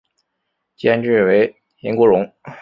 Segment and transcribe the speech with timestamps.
[0.75, 2.27] 监制为岑国荣。